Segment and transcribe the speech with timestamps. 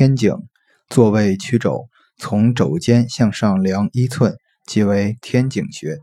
[0.00, 0.34] 天井
[0.88, 4.34] 座位曲肘从肘尖向上量一寸
[4.66, 5.98] 即为天井穴。